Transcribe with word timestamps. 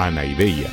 Ana 0.00 0.24
y 0.24 0.32
Bella. 0.32 0.68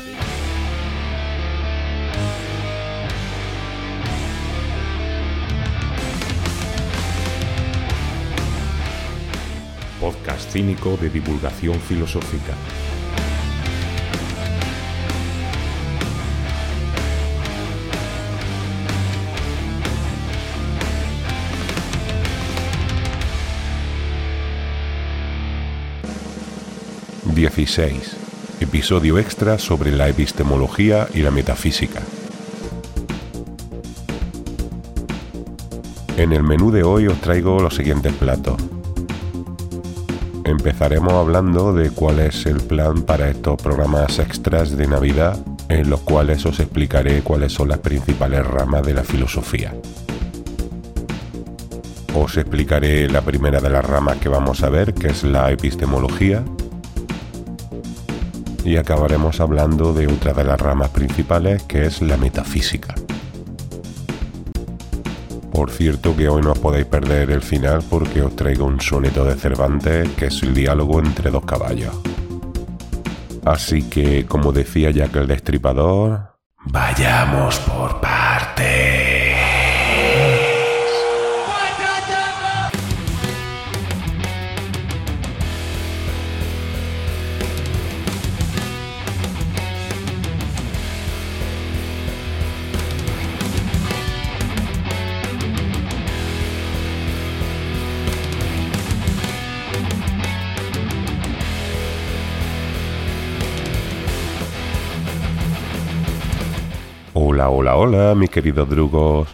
Podcast 9.99 10.51
cínico 10.51 10.95
de 11.01 11.09
divulgación 11.09 11.79
filosófica. 11.81 12.53
16 27.33 28.24
episodio 28.75 29.17
extra 29.19 29.57
sobre 29.57 29.89
la 29.89 30.09
epistemología 30.09 31.07
y 31.13 31.19
la 31.21 31.31
metafísica. 31.31 32.01
En 36.17 36.33
el 36.33 36.43
menú 36.43 36.71
de 36.71 36.83
hoy 36.83 37.07
os 37.07 37.17
traigo 37.21 37.57
los 37.61 37.73
siguientes 37.75 38.11
platos. 38.11 38.61
Empezaremos 40.43 41.13
hablando 41.13 41.71
de 41.71 41.89
cuál 41.91 42.19
es 42.19 42.45
el 42.47 42.57
plan 42.59 43.03
para 43.03 43.29
estos 43.29 43.55
programas 43.61 44.19
extras 44.19 44.75
de 44.75 44.87
Navidad, 44.87 45.37
en 45.69 45.89
los 45.89 46.01
cuales 46.01 46.45
os 46.45 46.59
explicaré 46.59 47.21
cuáles 47.21 47.53
son 47.53 47.69
las 47.69 47.79
principales 47.79 48.45
ramas 48.45 48.83
de 48.85 48.93
la 48.93 49.05
filosofía. 49.05 49.73
Os 52.13 52.35
explicaré 52.35 53.09
la 53.09 53.21
primera 53.21 53.61
de 53.61 53.69
las 53.69 53.85
ramas 53.85 54.17
que 54.17 54.27
vamos 54.27 54.63
a 54.63 54.69
ver, 54.69 54.93
que 54.93 55.07
es 55.07 55.23
la 55.23 55.49
epistemología, 55.49 56.43
y 58.65 58.77
acabaremos 58.77 59.39
hablando 59.39 59.93
de 59.93 60.07
otra 60.07 60.33
de 60.33 60.43
las 60.43 60.59
ramas 60.59 60.89
principales 60.89 61.63
que 61.63 61.85
es 61.85 62.01
la 62.01 62.17
metafísica. 62.17 62.95
Por 65.53 65.69
cierto 65.71 66.15
que 66.17 66.27
hoy 66.27 66.41
no 66.41 66.51
os 66.51 66.59
podéis 66.59 66.85
perder 66.85 67.31
el 67.31 67.41
final 67.41 67.81
porque 67.89 68.21
os 68.21 68.35
traigo 68.35 68.65
un 68.65 68.81
soneto 68.81 69.23
de 69.23 69.35
Cervantes 69.35 70.09
que 70.17 70.25
es 70.25 70.43
el 70.43 70.53
diálogo 70.53 70.99
entre 70.99 71.31
dos 71.31 71.45
caballos. 71.45 71.95
Así 73.45 73.83
que, 73.87 74.25
como 74.25 74.51
decía 74.51 74.89
Jack 74.89 75.15
el 75.17 75.27
Destripador, 75.27 76.33
vayamos 76.65 77.59
por 77.59 78.01
paz. 78.01 78.14
Hola, 107.17 107.47
hola, 107.49 107.77
hola, 107.77 108.13
mis 108.13 108.29
queridos 108.29 108.69
drugos. 108.69 109.29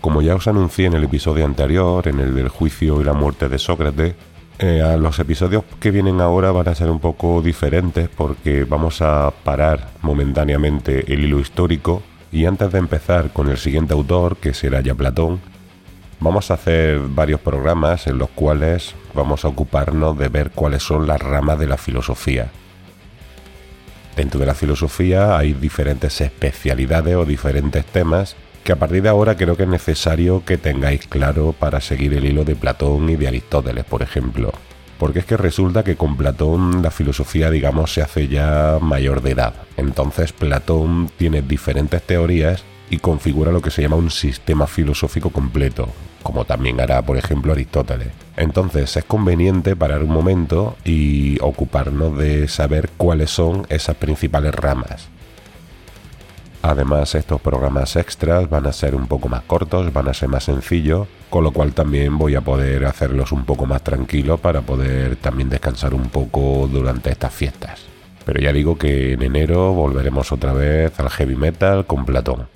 Como 0.00 0.20
ya 0.20 0.34
os 0.34 0.48
anuncié 0.48 0.86
en 0.86 0.94
el 0.94 1.04
episodio 1.04 1.44
anterior, 1.44 2.08
en 2.08 2.18
el 2.18 2.34
del 2.34 2.48
juicio 2.48 3.00
y 3.00 3.04
la 3.04 3.12
muerte 3.12 3.48
de 3.48 3.60
Sócrates, 3.60 4.16
eh, 4.58 4.96
los 4.98 5.20
episodios 5.20 5.62
que 5.78 5.92
vienen 5.92 6.20
ahora 6.20 6.50
van 6.50 6.66
a 6.66 6.74
ser 6.74 6.90
un 6.90 6.98
poco 6.98 7.40
diferentes 7.42 8.08
porque 8.08 8.64
vamos 8.64 9.02
a 9.02 9.32
parar 9.44 9.90
momentáneamente 10.02 11.12
el 11.14 11.26
hilo 11.26 11.38
histórico 11.38 12.02
y 12.32 12.46
antes 12.46 12.72
de 12.72 12.80
empezar 12.80 13.32
con 13.32 13.48
el 13.48 13.56
siguiente 13.56 13.92
autor, 13.94 14.38
que 14.38 14.54
será 14.54 14.80
ya 14.80 14.96
Platón, 14.96 15.38
vamos 16.18 16.50
a 16.50 16.54
hacer 16.54 16.98
varios 16.98 17.38
programas 17.38 18.08
en 18.08 18.18
los 18.18 18.30
cuales 18.30 18.96
vamos 19.14 19.44
a 19.44 19.48
ocuparnos 19.48 20.18
de 20.18 20.28
ver 20.28 20.50
cuáles 20.50 20.82
son 20.82 21.06
las 21.06 21.22
ramas 21.22 21.60
de 21.60 21.68
la 21.68 21.76
filosofía 21.76 22.50
Dentro 24.16 24.38
de 24.38 24.46
la 24.46 24.54
filosofía 24.54 25.38
hay 25.38 25.54
diferentes 25.54 26.20
especialidades 26.20 27.16
o 27.16 27.24
diferentes 27.24 27.84
temas 27.86 28.36
que 28.62 28.72
a 28.72 28.76
partir 28.76 29.02
de 29.02 29.08
ahora 29.08 29.36
creo 29.36 29.56
que 29.56 29.62
es 29.62 29.68
necesario 29.68 30.44
que 30.44 30.58
tengáis 30.58 31.06
claro 31.08 31.54
para 31.58 31.80
seguir 31.80 32.12
el 32.14 32.26
hilo 32.26 32.44
de 32.44 32.54
Platón 32.54 33.08
y 33.08 33.16
de 33.16 33.26
Aristóteles, 33.28 33.84
por 33.84 34.02
ejemplo. 34.02 34.52
Porque 34.98 35.20
es 35.20 35.24
que 35.24 35.36
resulta 35.36 35.82
que 35.82 35.96
con 35.96 36.16
Platón 36.16 36.82
la 36.82 36.90
filosofía, 36.90 37.50
digamos, 37.50 37.92
se 37.92 38.02
hace 38.02 38.28
ya 38.28 38.78
mayor 38.80 39.22
de 39.22 39.30
edad. 39.32 39.54
Entonces 39.78 40.32
Platón 40.32 41.10
tiene 41.16 41.40
diferentes 41.42 42.02
teorías 42.02 42.62
y 42.90 42.98
configura 42.98 43.50
lo 43.50 43.62
que 43.62 43.70
se 43.70 43.80
llama 43.82 43.96
un 43.96 44.10
sistema 44.10 44.66
filosófico 44.66 45.30
completo, 45.30 45.88
como 46.22 46.44
también 46.44 46.80
hará, 46.80 47.02
por 47.02 47.16
ejemplo, 47.18 47.52
Aristóteles. 47.52 48.08
Entonces 48.36 48.96
es 48.96 49.04
conveniente 49.04 49.76
parar 49.76 50.02
un 50.02 50.10
momento 50.10 50.76
y 50.84 51.38
ocuparnos 51.42 52.16
de 52.16 52.48
saber 52.48 52.90
cuáles 52.96 53.30
son 53.30 53.66
esas 53.68 53.96
principales 53.96 54.54
ramas. 54.54 55.08
Además, 56.64 57.16
estos 57.16 57.40
programas 57.40 57.96
extras 57.96 58.48
van 58.48 58.66
a 58.68 58.72
ser 58.72 58.94
un 58.94 59.08
poco 59.08 59.28
más 59.28 59.42
cortos, 59.48 59.92
van 59.92 60.06
a 60.06 60.14
ser 60.14 60.28
más 60.28 60.44
sencillos, 60.44 61.08
con 61.28 61.42
lo 61.42 61.50
cual 61.50 61.72
también 61.72 62.16
voy 62.16 62.36
a 62.36 62.40
poder 62.40 62.84
hacerlos 62.86 63.32
un 63.32 63.44
poco 63.44 63.66
más 63.66 63.82
tranquilos 63.82 64.38
para 64.38 64.60
poder 64.60 65.16
también 65.16 65.48
descansar 65.50 65.92
un 65.92 66.08
poco 66.08 66.68
durante 66.72 67.10
estas 67.10 67.34
fiestas. 67.34 67.80
Pero 68.24 68.40
ya 68.40 68.52
digo 68.52 68.78
que 68.78 69.14
en 69.14 69.22
enero 69.22 69.72
volveremos 69.72 70.30
otra 70.30 70.52
vez 70.52 70.96
al 71.00 71.10
heavy 71.10 71.34
metal 71.34 71.84
con 71.84 72.04
Platón. 72.04 72.46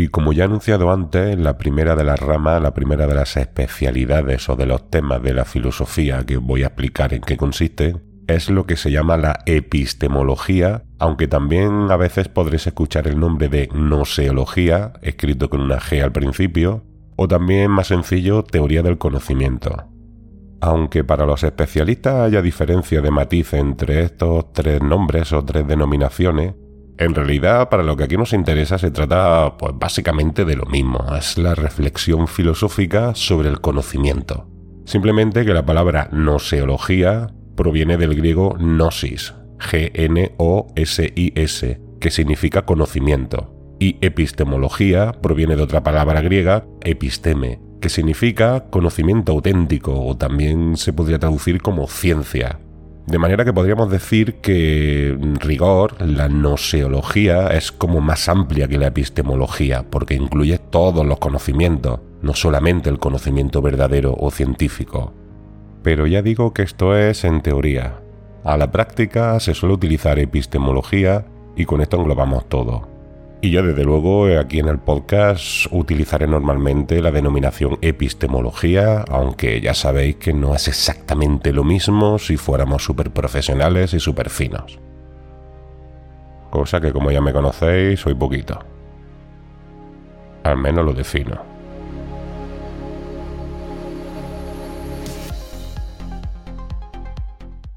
Y 0.00 0.06
como 0.06 0.32
ya 0.32 0.44
he 0.44 0.46
anunciado 0.46 0.92
antes, 0.92 1.36
la 1.36 1.58
primera 1.58 1.96
de 1.96 2.04
las 2.04 2.20
ramas, 2.20 2.62
la 2.62 2.72
primera 2.72 3.08
de 3.08 3.16
las 3.16 3.36
especialidades 3.36 4.48
o 4.48 4.54
de 4.54 4.64
los 4.64 4.88
temas 4.92 5.20
de 5.24 5.34
la 5.34 5.44
filosofía 5.44 6.24
que 6.24 6.36
voy 6.36 6.62
a 6.62 6.66
explicar 6.66 7.12
en 7.14 7.20
qué 7.20 7.36
consiste, 7.36 7.96
es 8.28 8.48
lo 8.48 8.64
que 8.64 8.76
se 8.76 8.92
llama 8.92 9.16
la 9.16 9.40
epistemología, 9.44 10.84
aunque 11.00 11.26
también 11.26 11.90
a 11.90 11.96
veces 11.96 12.28
podréis 12.28 12.68
escuchar 12.68 13.08
el 13.08 13.18
nombre 13.18 13.48
de 13.48 13.66
gnoseología, 13.66 14.92
escrito 15.02 15.50
con 15.50 15.62
una 15.62 15.80
G 15.80 16.00
al 16.00 16.12
principio, 16.12 16.84
o 17.16 17.26
también 17.26 17.68
más 17.72 17.88
sencillo, 17.88 18.44
teoría 18.44 18.84
del 18.84 18.98
conocimiento. 18.98 19.88
Aunque 20.60 21.02
para 21.02 21.26
los 21.26 21.42
especialistas 21.42 22.14
haya 22.24 22.40
diferencia 22.40 23.00
de 23.00 23.10
matiz 23.10 23.52
entre 23.52 24.02
estos 24.04 24.52
tres 24.52 24.80
nombres 24.80 25.32
o 25.32 25.44
tres 25.44 25.66
denominaciones, 25.66 26.54
en 26.98 27.14
realidad, 27.14 27.68
para 27.68 27.84
lo 27.84 27.96
que 27.96 28.02
aquí 28.04 28.16
nos 28.16 28.32
interesa, 28.32 28.76
se 28.76 28.90
trata 28.90 29.54
pues, 29.56 29.72
básicamente 29.76 30.44
de 30.44 30.56
lo 30.56 30.64
mismo. 30.66 31.04
Es 31.16 31.38
la 31.38 31.54
reflexión 31.54 32.26
filosófica 32.26 33.14
sobre 33.14 33.48
el 33.48 33.60
conocimiento. 33.60 34.48
Simplemente 34.84 35.44
que 35.44 35.54
la 35.54 35.64
palabra 35.64 36.08
noseología 36.10 37.28
proviene 37.56 37.96
del 37.98 38.16
griego 38.16 38.56
gnosis, 38.58 39.32
g 39.60 39.92
n 39.94 40.34
o 40.38 40.66
s 40.74 41.04
i 41.14 41.32
-S, 41.34 41.80
que 42.00 42.10
significa 42.10 42.62
conocimiento. 42.62 43.54
Y 43.78 43.96
epistemología 44.00 45.12
proviene 45.12 45.54
de 45.54 45.62
otra 45.62 45.84
palabra 45.84 46.20
griega, 46.20 46.64
episteme, 46.82 47.60
que 47.80 47.90
significa 47.90 48.70
conocimiento 48.70 49.30
auténtico 49.30 50.04
o 50.04 50.16
también 50.16 50.76
se 50.76 50.92
podría 50.92 51.20
traducir 51.20 51.62
como 51.62 51.86
ciencia. 51.86 52.58
De 53.08 53.18
manera 53.18 53.42
que 53.46 53.54
podríamos 53.54 53.90
decir 53.90 54.34
que 54.42 55.16
rigor, 55.40 55.94
la 56.02 56.28
noseología, 56.28 57.46
es 57.48 57.72
como 57.72 58.02
más 58.02 58.28
amplia 58.28 58.68
que 58.68 58.76
la 58.76 58.88
epistemología, 58.88 59.86
porque 59.88 60.12
incluye 60.12 60.58
todos 60.58 61.06
los 61.06 61.18
conocimientos, 61.18 62.00
no 62.20 62.34
solamente 62.34 62.90
el 62.90 62.98
conocimiento 62.98 63.62
verdadero 63.62 64.14
o 64.14 64.30
científico. 64.30 65.14
Pero 65.82 66.06
ya 66.06 66.20
digo 66.20 66.52
que 66.52 66.60
esto 66.64 66.94
es 66.98 67.24
en 67.24 67.40
teoría. 67.40 67.94
A 68.44 68.58
la 68.58 68.70
práctica 68.70 69.40
se 69.40 69.54
suele 69.54 69.74
utilizar 69.76 70.18
epistemología 70.18 71.24
y 71.56 71.64
con 71.64 71.80
esto 71.80 71.96
englobamos 71.96 72.46
todo. 72.50 72.87
Y 73.40 73.50
yo 73.50 73.62
desde 73.62 73.84
luego 73.84 74.26
aquí 74.36 74.58
en 74.58 74.66
el 74.66 74.80
podcast 74.80 75.66
utilizaré 75.70 76.26
normalmente 76.26 77.00
la 77.00 77.12
denominación 77.12 77.78
epistemología, 77.82 79.04
aunque 79.08 79.60
ya 79.60 79.74
sabéis 79.74 80.16
que 80.16 80.32
no 80.32 80.56
es 80.56 80.66
exactamente 80.66 81.52
lo 81.52 81.62
mismo 81.62 82.18
si 82.18 82.36
fuéramos 82.36 82.82
súper 82.82 83.12
profesionales 83.12 83.94
y 83.94 84.00
súper 84.00 84.28
finos. 84.30 84.80
Cosa 86.50 86.80
que 86.80 86.92
como 86.92 87.12
ya 87.12 87.20
me 87.20 87.32
conocéis, 87.32 88.00
soy 88.00 88.14
poquito. 88.14 88.58
Al 90.42 90.56
menos 90.56 90.84
lo 90.84 90.92
defino. 90.92 91.38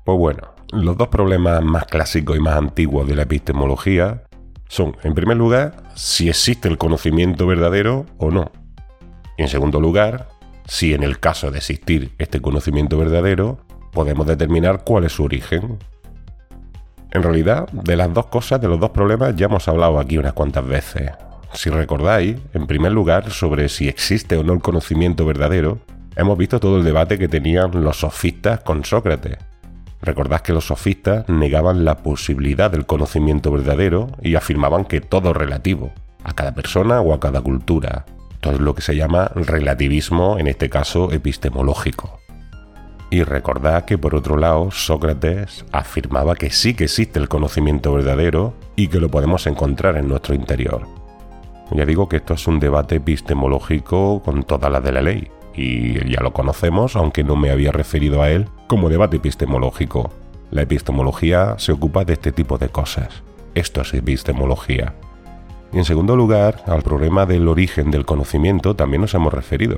Pues 0.05 0.17
bueno, 0.17 0.41
los 0.73 0.97
dos 0.97 1.09
problemas 1.09 1.61
más 1.63 1.85
clásicos 1.85 2.35
y 2.35 2.39
más 2.39 2.55
antiguos 2.57 3.07
de 3.07 3.13
la 3.15 3.23
epistemología 3.23 4.23
son, 4.71 4.95
en 5.03 5.13
primer 5.13 5.35
lugar, 5.35 5.83
si 5.95 6.29
existe 6.29 6.69
el 6.69 6.77
conocimiento 6.77 7.45
verdadero 7.45 8.05
o 8.17 8.31
no. 8.31 8.53
En 9.37 9.49
segundo 9.49 9.81
lugar, 9.81 10.29
si 10.65 10.93
en 10.93 11.03
el 11.03 11.19
caso 11.19 11.51
de 11.51 11.57
existir 11.57 12.13
este 12.19 12.39
conocimiento 12.41 12.97
verdadero, 12.97 13.65
podemos 13.91 14.25
determinar 14.27 14.85
cuál 14.85 15.03
es 15.03 15.11
su 15.11 15.25
origen. 15.25 15.77
En 17.11 17.21
realidad, 17.21 17.67
de 17.73 17.97
las 17.97 18.13
dos 18.13 18.27
cosas, 18.27 18.61
de 18.61 18.69
los 18.69 18.79
dos 18.79 18.91
problemas, 18.91 19.35
ya 19.35 19.47
hemos 19.47 19.67
hablado 19.67 19.99
aquí 19.99 20.17
unas 20.17 20.31
cuantas 20.31 20.65
veces. 20.65 21.11
Si 21.53 21.69
recordáis, 21.69 22.37
en 22.53 22.65
primer 22.65 22.93
lugar, 22.93 23.29
sobre 23.29 23.67
si 23.67 23.89
existe 23.89 24.37
o 24.37 24.43
no 24.45 24.53
el 24.53 24.61
conocimiento 24.61 25.25
verdadero, 25.25 25.79
hemos 26.15 26.37
visto 26.37 26.61
todo 26.61 26.77
el 26.77 26.85
debate 26.85 27.19
que 27.19 27.27
tenían 27.27 27.71
los 27.83 27.99
sofistas 27.99 28.61
con 28.61 28.85
Sócrates 28.85 29.37
Recordad 30.01 30.41
que 30.41 30.51
los 30.53 30.65
sofistas 30.67 31.29
negaban 31.29 31.85
la 31.85 31.99
posibilidad 31.99 32.71
del 32.71 32.85
conocimiento 32.87 33.51
verdadero 33.51 34.07
y 34.21 34.33
afirmaban 34.35 34.83
que 34.85 34.99
todo 34.99 35.29
es 35.29 35.37
relativo, 35.37 35.91
a 36.23 36.33
cada 36.33 36.55
persona 36.55 37.01
o 37.01 37.13
a 37.13 37.19
cada 37.19 37.41
cultura. 37.41 38.05
Esto 38.31 38.51
es 38.51 38.59
lo 38.59 38.73
que 38.73 38.81
se 38.81 38.95
llama 38.95 39.31
relativismo, 39.35 40.39
en 40.39 40.47
este 40.47 40.71
caso 40.71 41.11
epistemológico. 41.11 42.17
Y 43.11 43.21
recordad 43.23 43.85
que 43.85 43.99
por 43.99 44.15
otro 44.15 44.37
lado 44.37 44.71
Sócrates 44.71 45.65
afirmaba 45.71 46.33
que 46.35 46.49
sí 46.49 46.73
que 46.73 46.85
existe 46.85 47.19
el 47.19 47.29
conocimiento 47.29 47.93
verdadero 47.93 48.55
y 48.75 48.87
que 48.87 48.99
lo 48.99 49.11
podemos 49.11 49.45
encontrar 49.45 49.97
en 49.97 50.07
nuestro 50.07 50.33
interior. 50.33 50.87
Ya 51.73 51.85
digo 51.85 52.09
que 52.09 52.17
esto 52.17 52.33
es 52.33 52.47
un 52.47 52.59
debate 52.59 52.95
epistemológico 52.95 54.23
con 54.23 54.43
todas 54.43 54.71
las 54.71 54.83
de 54.83 54.91
la 54.93 55.01
ley, 55.03 55.27
y 55.53 56.09
ya 56.11 56.21
lo 56.21 56.33
conocemos, 56.33 56.95
aunque 56.95 57.23
no 57.23 57.35
me 57.35 57.51
había 57.51 57.71
referido 57.71 58.23
a 58.23 58.29
él 58.31 58.47
como 58.71 58.87
debate 58.87 59.17
epistemológico. 59.17 60.11
La 60.49 60.61
epistemología 60.61 61.55
se 61.57 61.73
ocupa 61.73 62.05
de 62.05 62.13
este 62.13 62.31
tipo 62.31 62.57
de 62.57 62.69
cosas. 62.69 63.21
Esto 63.53 63.81
es 63.81 63.93
epistemología. 63.93 64.93
Y 65.73 65.77
en 65.79 65.83
segundo 65.83 66.15
lugar, 66.15 66.63
al 66.67 66.81
problema 66.81 67.25
del 67.25 67.49
origen 67.49 67.91
del 67.91 68.05
conocimiento 68.05 68.73
también 68.73 69.01
nos 69.01 69.13
hemos 69.13 69.33
referido. 69.33 69.75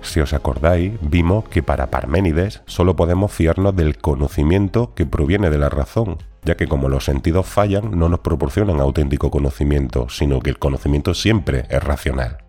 Si 0.00 0.20
os 0.20 0.32
acordáis, 0.32 0.94
vimos 1.02 1.44
que 1.50 1.62
para 1.62 1.90
Parménides 1.90 2.62
solo 2.64 2.96
podemos 2.96 3.32
fiarnos 3.32 3.76
del 3.76 3.98
conocimiento 3.98 4.94
que 4.94 5.04
proviene 5.04 5.50
de 5.50 5.58
la 5.58 5.68
razón, 5.68 6.16
ya 6.42 6.56
que 6.56 6.68
como 6.68 6.88
los 6.88 7.04
sentidos 7.04 7.44
fallan 7.46 7.98
no 7.98 8.08
nos 8.08 8.20
proporcionan 8.20 8.80
auténtico 8.80 9.30
conocimiento, 9.30 10.08
sino 10.08 10.40
que 10.40 10.48
el 10.48 10.58
conocimiento 10.58 11.12
siempre 11.12 11.66
es 11.68 11.84
racional. 11.84 12.45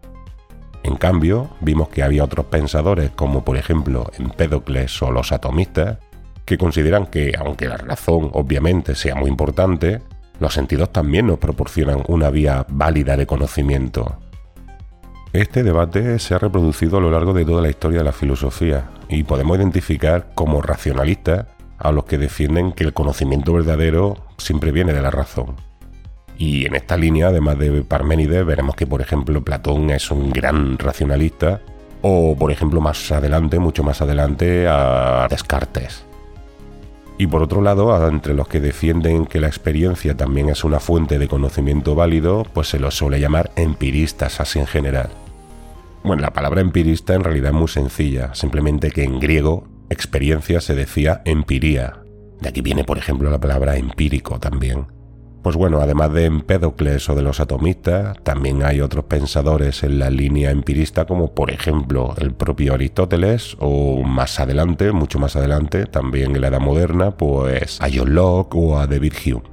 En 0.87 0.95
cambio, 0.95 1.49
vimos 1.59 1.89
que 1.89 2.01
había 2.01 2.23
otros 2.23 2.45
pensadores, 2.45 3.11
como 3.11 3.43
por 3.43 3.57
ejemplo 3.57 4.09
Empédocles 4.17 5.01
o 5.03 5.11
los 5.11 5.33
atomistas, 5.33 5.97
que 6.45 6.57
consideran 6.57 7.07
que, 7.07 7.33
aunque 7.37 7.67
la 7.67 7.75
razón 7.75 8.29
obviamente 8.31 8.95
sea 8.95 9.13
muy 9.13 9.29
importante, 9.29 9.99
los 10.39 10.53
sentidos 10.53 10.93
también 10.93 11.27
nos 11.27 11.39
proporcionan 11.39 12.03
una 12.07 12.29
vía 12.29 12.65
válida 12.69 13.17
de 13.17 13.27
conocimiento. 13.27 14.17
Este 15.33 15.61
debate 15.61 16.19
se 16.19 16.35
ha 16.35 16.39
reproducido 16.39 16.99
a 16.99 17.01
lo 17.01 17.11
largo 17.11 17.33
de 17.33 17.43
toda 17.43 17.61
la 17.61 17.69
historia 17.69 17.97
de 17.97 18.05
la 18.05 18.13
filosofía 18.13 18.85
y 19.09 19.23
podemos 19.23 19.57
identificar 19.57 20.27
como 20.35 20.61
racionalistas 20.61 21.47
a 21.79 21.91
los 21.91 22.05
que 22.05 22.17
defienden 22.17 22.71
que 22.71 22.85
el 22.85 22.93
conocimiento 22.93 23.51
verdadero 23.51 24.23
siempre 24.37 24.71
viene 24.71 24.93
de 24.93 25.01
la 25.01 25.11
razón 25.11 25.55
y 26.37 26.65
en 26.67 26.75
esta 26.75 26.97
línea, 26.97 27.27
además 27.29 27.57
de 27.57 27.81
Parménides, 27.83 28.45
veremos 28.45 28.75
que, 28.75 28.85
por 28.85 29.01
ejemplo, 29.01 29.43
Platón 29.43 29.89
es 29.89 30.11
un 30.11 30.29
gran 30.31 30.77
racionalista, 30.77 31.61
o, 32.03 32.35
por 32.37 32.51
ejemplo, 32.51 32.79
más 32.79 33.11
adelante, 33.11 33.57
mucho 33.57 33.81
más 33.83 34.01
adelante, 34.01 34.67
a 34.69 35.25
Descartes. 35.29 36.05
Y 37.17 37.25
por 37.25 37.41
otro 37.41 37.61
lado, 37.63 38.07
entre 38.07 38.35
los 38.35 38.47
que 38.47 38.59
defienden 38.59 39.25
que 39.25 39.39
la 39.39 39.47
experiencia 39.47 40.15
también 40.15 40.49
es 40.49 40.63
una 40.63 40.79
fuente 40.79 41.17
de 41.17 41.27
conocimiento 41.27 41.95
válido, 41.95 42.45
pues 42.53 42.67
se 42.67 42.77
los 42.79 42.95
suele 42.95 43.19
llamar 43.19 43.49
empiristas 43.55 44.39
así 44.39 44.59
en 44.59 44.67
general. 44.67 45.09
Bueno, 46.03 46.21
la 46.21 46.31
palabra 46.33 46.61
empirista 46.61 47.15
en 47.15 47.23
realidad 47.23 47.51
es 47.51 47.57
muy 47.57 47.67
sencilla, 47.67 48.35
simplemente 48.35 48.91
que 48.91 49.03
en 49.03 49.19
griego 49.19 49.67
experiencia 49.89 50.61
se 50.61 50.75
decía 50.75 51.23
empiría. 51.25 51.93
De 52.39 52.49
aquí 52.49 52.61
viene, 52.61 52.83
por 52.83 52.99
ejemplo, 52.99 53.31
la 53.31 53.39
palabra 53.39 53.75
empírico 53.77 54.39
también. 54.39 54.85
Pues 55.41 55.55
bueno, 55.55 55.79
además 55.79 56.11
de 56.13 56.25
Empédocles 56.25 57.07
o 57.09 57.15
de 57.15 57.21
los 57.21 57.39
atomistas, 57.39 58.17
también 58.23 58.63
hay 58.63 58.81
otros 58.81 59.05
pensadores 59.05 59.83
en 59.83 59.99
la 59.99 60.09
línea 60.09 60.49
empirista 60.51 61.05
como 61.05 61.33
por 61.33 61.51
ejemplo 61.51 62.15
el 62.17 62.33
propio 62.33 62.73
Aristóteles 62.73 63.55
o 63.59 64.01
más 64.03 64.39
adelante, 64.39 64.91
mucho 64.91 65.19
más 65.19 65.35
adelante, 65.35 65.85
también 65.85 66.35
en 66.35 66.41
la 66.41 66.47
Edad 66.49 66.59
Moderna, 66.59 67.11
pues 67.15 67.79
a 67.81 67.87
John 67.93 68.15
Locke 68.15 68.55
o 68.57 68.79
a 68.79 68.87
David 68.87 69.13
Hume. 69.25 69.43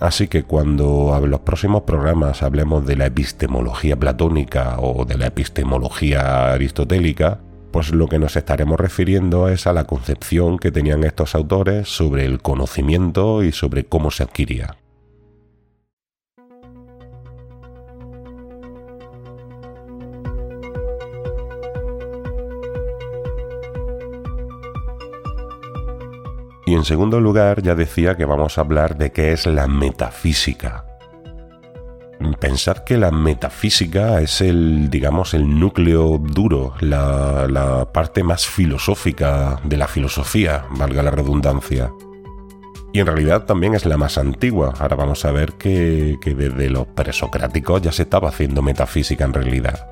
Así 0.00 0.28
que 0.28 0.44
cuando 0.44 1.14
en 1.22 1.30
los 1.30 1.40
próximos 1.40 1.82
programas 1.82 2.42
hablemos 2.42 2.86
de 2.86 2.96
la 2.96 3.04
epistemología 3.06 3.96
platónica 3.98 4.76
o 4.80 5.04
de 5.04 5.18
la 5.18 5.26
epistemología 5.26 6.52
aristotélica, 6.54 7.40
pues 7.70 7.92
lo 7.92 8.08
que 8.08 8.18
nos 8.18 8.36
estaremos 8.36 8.78
refiriendo 8.78 9.48
es 9.48 9.66
a 9.66 9.72
la 9.72 9.84
concepción 9.84 10.58
que 10.58 10.72
tenían 10.72 11.04
estos 11.04 11.34
autores 11.34 11.88
sobre 11.88 12.24
el 12.24 12.42
conocimiento 12.42 13.42
y 13.42 13.52
sobre 13.52 13.84
cómo 13.86 14.10
se 14.10 14.24
adquiría. 14.24 14.76
Y 26.66 26.74
en 26.74 26.84
segundo 26.84 27.18
lugar, 27.20 27.62
ya 27.62 27.74
decía 27.74 28.14
que 28.16 28.24
vamos 28.24 28.56
a 28.56 28.60
hablar 28.60 28.96
de 28.96 29.10
qué 29.10 29.32
es 29.32 29.46
la 29.46 29.66
metafísica, 29.66 30.84
pensar 32.38 32.84
que 32.84 32.98
la 32.98 33.10
metafísica 33.10 34.20
es 34.20 34.40
el, 34.40 34.90
digamos, 34.90 35.34
el 35.34 35.58
núcleo 35.58 36.18
duro, 36.18 36.74
la, 36.80 37.88
parte 37.92 38.22
más 38.22 38.46
filosófica 38.46 39.60
de 39.64 39.76
la 39.76 39.86
filosofía, 39.88 40.64
valga 40.70 41.02
la 41.02 41.10
redundancia. 41.10 41.90
Y 42.92 42.98
en 43.00 43.06
realidad 43.06 43.44
también 43.44 43.74
es 43.74 43.86
la 43.86 43.96
más 43.96 44.18
antigua. 44.18 44.74
Ahora 44.78 44.96
vamos 44.96 45.24
a 45.24 45.30
ver 45.32 45.52
que, 45.52 46.18
que 46.20 46.34
desde 46.34 46.68
los 46.68 46.86
presocráticos 46.88 47.82
ya 47.82 47.92
se 47.92 48.02
estaba 48.02 48.28
haciendo 48.28 48.62
metafísica 48.62 49.24
en 49.24 49.32
realidad. 49.32 49.86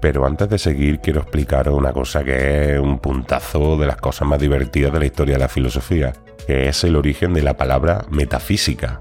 Pero 0.00 0.24
antes 0.24 0.48
de 0.48 0.58
seguir 0.58 1.00
quiero 1.00 1.20
explicaros 1.20 1.76
una 1.76 1.92
cosa 1.92 2.22
que 2.22 2.74
es 2.74 2.78
un 2.80 2.98
puntazo 2.98 3.76
de 3.76 3.86
las 3.86 3.96
cosas 3.96 4.28
más 4.28 4.38
divertidas 4.38 4.92
de 4.92 5.00
la 5.00 5.06
historia 5.06 5.34
de 5.34 5.40
la 5.40 5.48
filosofía, 5.48 6.12
que 6.46 6.68
es 6.68 6.84
el 6.84 6.94
origen 6.94 7.32
de 7.34 7.42
la 7.42 7.56
palabra 7.56 8.04
metafísica. 8.10 9.00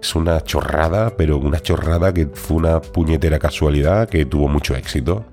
Es 0.00 0.14
una 0.14 0.40
chorrada, 0.42 1.16
pero 1.16 1.38
una 1.38 1.58
chorrada 1.60 2.14
que 2.14 2.26
fue 2.28 2.58
una 2.58 2.80
puñetera 2.80 3.38
casualidad 3.38 4.08
que 4.08 4.24
tuvo 4.24 4.48
mucho 4.48 4.76
éxito. 4.76 5.24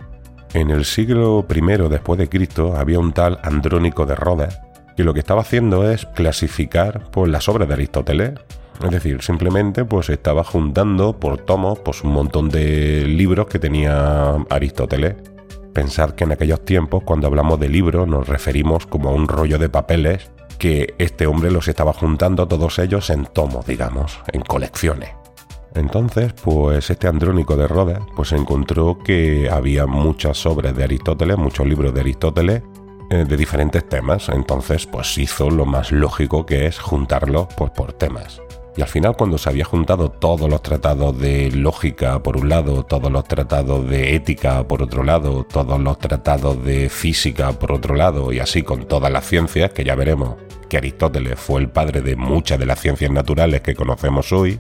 En 0.54 0.72
el 0.72 0.86
siglo 0.86 1.46
I 1.48 1.62
después 1.90 2.18
de 2.18 2.30
Cristo 2.30 2.76
había 2.76 3.00
un 3.00 3.12
tal 3.14 3.40
Andrónico 3.44 4.06
de 4.06 4.16
Rodas 4.16 4.60
que 4.98 5.04
lo 5.04 5.14
que 5.14 5.20
estaba 5.20 5.42
haciendo 5.42 5.90
es 5.92 6.06
clasificar 6.16 7.12
pues, 7.12 7.30
las 7.30 7.48
obras 7.50 7.68
de 7.68 7.74
Aristóteles. 7.76 8.32
Es 8.84 8.90
decir, 8.92 9.22
simplemente 9.22 9.86
pues 9.86 10.10
estaba 10.10 10.44
juntando 10.44 11.20
por 11.20 11.38
tomos 11.38 11.80
pues, 11.80 12.04
un 12.04 12.12
montón 12.14 12.50
de 12.50 13.04
libros 13.06 13.48
que 13.48 13.60
tenía 13.60 14.36
Aristóteles. 14.50 15.16
Pensad 15.74 16.12
que 16.12 16.24
en 16.24 16.32
aquellos 16.32 16.64
tiempos, 16.64 17.04
cuando 17.04 17.28
hablamos 17.28 17.60
de 17.60 17.68
libros, 17.68 18.08
nos 18.08 18.28
referimos 18.28 18.88
como 18.88 19.10
a 19.10 19.14
un 19.14 19.28
rollo 19.28 19.60
de 19.60 19.68
papeles 19.70 20.32
que 20.58 20.96
este 20.98 21.28
hombre 21.28 21.52
los 21.52 21.68
estaba 21.68 21.94
juntando 21.94 22.48
todos 22.48 22.80
ellos 22.80 23.10
en 23.10 23.26
tomos, 23.26 23.66
digamos, 23.66 24.20
en 24.32 24.42
colecciones. 24.42 25.12
Entonces, 25.76 26.34
pues 26.34 26.90
este 26.90 27.08
andrónico 27.08 27.58
de 27.58 27.68
Roda, 27.68 28.00
pues 28.16 28.32
encontró 28.32 28.98
que 29.04 29.50
había 29.52 29.86
muchas 29.86 30.46
obras 30.46 30.76
de 30.76 30.86
Aristóteles, 30.86 31.38
muchos 31.38 31.68
libros 31.68 31.94
de 31.94 32.00
Aristóteles 32.00 32.64
eh, 33.10 33.26
de 33.28 33.38
diferentes 33.38 33.88
temas, 33.88 34.30
entonces 34.30 34.88
pues 34.88 35.18
hizo 35.18 35.50
lo 35.50 35.66
más 35.66 35.92
lógico 35.92 36.46
que 36.46 36.66
es 36.66 36.80
juntarlos 36.80 37.48
pues, 37.58 37.72
por 37.72 37.94
temas. 37.94 38.42
Y 38.78 38.82
al 38.82 38.90
final 38.90 39.16
cuando 39.16 39.38
se 39.38 39.50
había 39.50 39.64
juntado 39.64 40.10
todos 40.12 40.50
los 40.50 40.62
tratados 40.62 41.18
de 41.18 41.50
lógica 41.52 42.22
por 42.22 42.36
un 42.36 42.50
lado, 42.50 42.84
todos 42.84 43.10
los 43.10 43.24
tratados 43.24 43.90
de 43.90 44.16
ética 44.16 44.68
por 44.68 44.84
otro 44.84 45.04
lado, 45.04 45.46
todos 45.46 45.80
los 45.80 45.98
tratados 45.98 46.62
de 46.66 46.90
física 46.90 47.54
por 47.54 47.72
otro 47.72 47.96
lado, 47.96 48.34
y 48.34 48.40
así 48.40 48.64
con 48.64 48.86
todas 48.86 49.12
las 49.12 49.26
ciencias, 49.26 49.72
que 49.72 49.86
ya 49.86 49.96
veremos 49.96 50.36
que 50.68 50.78
Aristóteles 50.78 51.40
fue 51.40 51.62
el 51.62 51.70
padre 51.70 52.02
de 52.02 52.18
muchas 52.18 52.60
de 52.60 52.66
las 52.66 52.82
ciencias 52.82 53.12
naturales 53.12 53.62
que 53.62 53.76
conocemos 53.76 54.34
hoy, 54.34 54.60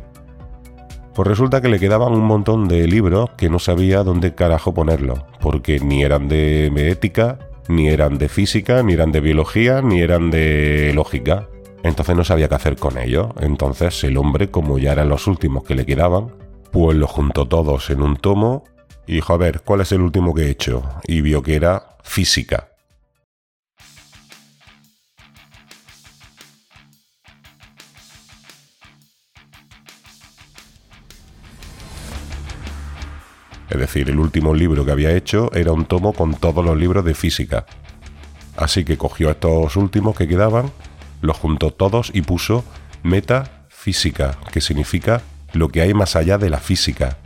pues 1.13 1.27
resulta 1.27 1.61
que 1.61 1.67
le 1.67 1.79
quedaban 1.79 2.13
un 2.13 2.23
montón 2.25 2.67
de 2.69 2.87
libros 2.87 3.31
que 3.37 3.49
no 3.49 3.59
sabía 3.59 4.03
dónde 4.03 4.33
carajo 4.33 4.73
ponerlos, 4.73 5.19
porque 5.41 5.79
ni 5.81 6.03
eran 6.03 6.29
de 6.29 6.67
ética, 6.89 7.39
ni 7.67 7.89
eran 7.89 8.17
de 8.17 8.29
física, 8.29 8.81
ni 8.81 8.93
eran 8.93 9.11
de 9.11 9.19
biología, 9.19 9.81
ni 9.81 9.99
eran 9.99 10.29
de 10.31 10.91
lógica. 10.95 11.47
Entonces 11.85 12.15
no 12.15 12.23
sabía 12.23 12.49
qué 12.49 12.55
hacer 12.55 12.77
con 12.77 12.97
ellos. 12.97 13.27
Entonces 13.39 14.03
el 14.03 14.17
hombre, 14.17 14.49
como 14.49 14.79
ya 14.79 14.93
eran 14.93 15.07
los 15.07 15.27
últimos 15.27 15.63
que 15.63 15.75
le 15.75 15.85
quedaban, 15.85 16.33
pues 16.71 16.97
los 16.97 17.11
juntó 17.11 17.47
todos 17.47 17.91
en 17.91 18.01
un 18.01 18.17
tomo 18.17 18.63
y 19.05 19.13
dijo, 19.15 19.33
a 19.33 19.37
ver, 19.37 19.61
¿cuál 19.61 19.81
es 19.81 19.91
el 19.91 20.01
último 20.01 20.33
que 20.33 20.47
he 20.47 20.49
hecho? 20.49 20.81
Y 21.07 21.21
vio 21.21 21.43
que 21.43 21.53
era 21.55 21.95
física. 22.01 22.69
Es 33.69 33.77
decir, 33.79 34.09
el 34.09 34.19
último 34.19 34.55
libro 34.55 34.83
que 34.85 34.91
había 34.91 35.15
hecho 35.15 35.51
era 35.53 35.71
un 35.71 35.85
tomo 35.85 36.13
con 36.13 36.33
todos 36.33 36.65
los 36.65 36.75
libros 36.77 37.05
de 37.05 37.13
física. 37.13 37.67
Así 38.57 38.83
que 38.83 38.97
cogió 38.97 39.29
estos 39.29 39.75
últimos 39.75 40.15
que 40.15 40.27
quedaban 40.27 40.71
los 41.25 41.37
juntó 41.37 41.71
todos 41.71 42.11
y 42.13 42.21
puso 42.21 42.63
metafísica, 43.03 44.37
que 44.51 44.61
significa 44.61 45.21
lo 45.53 45.69
que 45.69 45.81
hay 45.81 45.93
más 45.93 46.15
allá 46.15 46.37
de 46.37 46.49
la 46.49 46.57
física. 46.59 47.17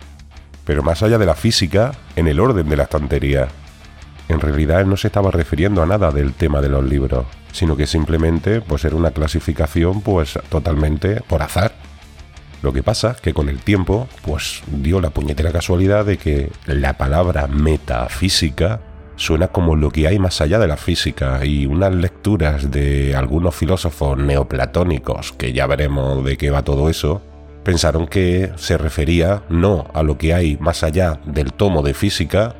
Pero 0.65 0.83
más 0.83 1.01
allá 1.03 1.17
de 1.17 1.25
la 1.25 1.35
física, 1.35 1.91
en 2.15 2.27
el 2.27 2.39
orden 2.39 2.69
de 2.69 2.77
la 2.77 2.83
estantería. 2.83 3.47
En 4.27 4.39
realidad 4.39 4.81
él 4.81 4.89
no 4.89 4.97
se 4.97 5.07
estaba 5.07 5.31
refiriendo 5.31 5.81
a 5.81 5.87
nada 5.87 6.11
del 6.11 6.33
tema 6.33 6.61
de 6.61 6.69
los 6.69 6.83
libros, 6.83 7.25
sino 7.51 7.75
que 7.75 7.87
simplemente 7.87 8.61
pues 8.61 8.85
era 8.85 8.95
una 8.95 9.09
clasificación 9.11 10.01
pues 10.01 10.37
totalmente 10.49 11.21
por 11.27 11.41
azar. 11.41 11.71
Lo 12.61 12.71
que 12.73 12.83
pasa 12.83 13.15
que 13.19 13.33
con 13.33 13.49
el 13.49 13.59
tiempo 13.59 14.07
pues 14.21 14.61
dio 14.67 15.01
la 15.01 15.09
puñetera 15.09 15.51
casualidad 15.51 16.05
de 16.05 16.17
que 16.17 16.51
la 16.67 16.93
palabra 16.97 17.47
metafísica 17.47 18.81
suena 19.19 19.49
como 19.49 19.75
lo 19.75 19.91
que 19.91 20.07
hay 20.07 20.17
más 20.17 20.39
allá 20.41 20.59
de 20.59 20.67
la 20.67 20.77
física 20.77 21.45
y 21.45 21.65
unas 21.65 21.93
lecturas 21.93 22.71
de 22.71 23.15
algunos 23.15 23.53
filósofos 23.55 24.17
neoplatónicos, 24.17 25.33
que 25.33 25.51
ya 25.53 25.67
veremos 25.67 26.23
de 26.25 26.37
qué 26.37 26.49
va 26.51 26.63
todo 26.63 26.89
eso, 26.89 27.21
pensaron 27.63 28.07
que 28.07 28.51
se 28.55 28.77
refería 28.77 29.43
no 29.49 29.87
a 29.93 30.03
lo 30.03 30.17
que 30.17 30.33
hay 30.33 30.57
más 30.59 30.83
allá 30.83 31.19
del 31.25 31.51
tomo 31.53 31.81
de 31.81 31.93
física, 31.93 32.55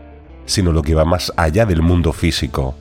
sino 0.45 0.71
lo 0.73 0.81
que 0.81 0.95
va 0.95 1.05
más 1.05 1.31
allá 1.37 1.65
del 1.65 1.81
mundo 1.81 2.11
físico. 2.11 2.75